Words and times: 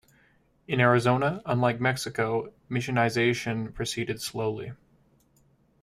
In 0.67 0.79
Arizona, 0.79 1.43
unlike 1.45 1.79
Mexico, 1.79 2.51
missionization 2.71 3.71
proceeded 3.71 4.19
slowly. 4.19 4.71